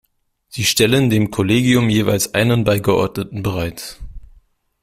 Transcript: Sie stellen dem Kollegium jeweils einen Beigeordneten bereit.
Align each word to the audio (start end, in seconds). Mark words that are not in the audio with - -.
Sie 0.49 0.63
stellen 0.63 1.11
dem 1.11 1.29
Kollegium 1.29 1.87
jeweils 1.91 2.33
einen 2.33 2.63
Beigeordneten 2.63 3.43
bereit. 3.43 3.99